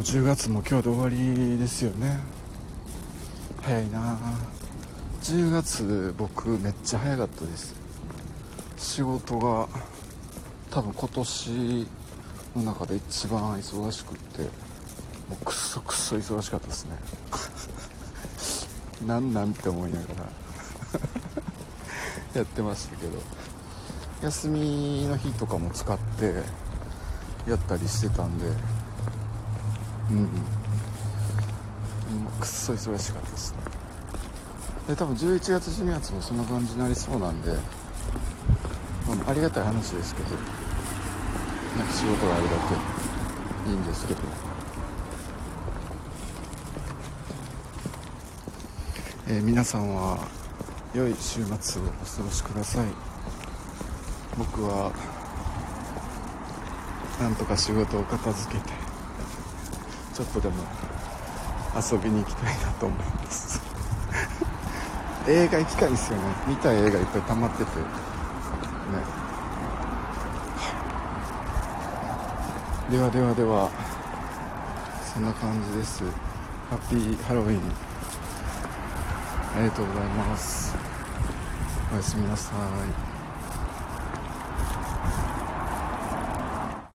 [0.00, 2.20] もう10月も今日で終わりですよね。
[3.60, 4.18] 早いな。
[5.22, 7.74] 10月僕めっちゃ早かったです。
[8.78, 9.68] 仕事が
[10.70, 11.86] 多分今年
[12.56, 14.40] の中で一番忙しくって
[15.28, 16.96] もうくっそくそ忙しかったですね。
[19.06, 20.06] なんなんって思いなが
[22.32, 22.40] ら。
[22.40, 23.18] やってましたけど。
[24.22, 26.42] 休みの日とかも使って
[27.46, 28.46] やったりしてたんで
[30.10, 30.28] うんうん。
[32.40, 33.58] くっそ忙しかったですね。
[34.88, 40.30] で多分11月12月もそんな感じになりそうなんで、まあ、ありがたい話ですけど
[41.78, 42.50] なんか仕事があるだ
[43.64, 44.20] けいいんですけど。
[49.32, 50.18] えー、皆さんは
[50.92, 52.86] 良い週末をお過ごしください。
[54.36, 54.90] 僕は
[57.20, 58.89] なんとか仕事を片付けて
[60.20, 60.54] ちょっとでも
[61.74, 63.58] 遊びに行きたいなと思います。
[65.26, 66.24] 映画行きたいですよね。
[66.46, 67.78] 見たい映画いっぱい溜まってて。
[67.78, 67.86] ね。
[72.90, 73.70] ではではでは
[75.14, 76.04] そんな感じです。
[76.68, 77.60] ハッピーハロウィン。
[79.56, 80.76] ありがとうございます。
[81.94, 82.52] おやすみなさ
[83.16, 83.19] い。